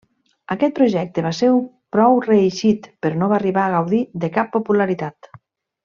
Aquest 0.53 0.71
projecte 0.77 1.23
va 1.25 1.33
ser 1.41 1.49
prou 1.97 2.17
reeixit 2.29 2.89
però 3.07 3.21
no 3.21 3.29
va 3.35 3.39
arribar 3.41 3.67
a 3.69 3.75
gaudir 3.79 4.01
de 4.25 4.31
cap 4.41 4.51
popularitat. 4.59 5.33